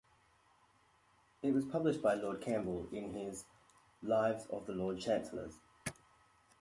[1.43, 3.45] It was published by Lord Campbell in his
[4.01, 5.59] "Lives of the Lord Chancellors".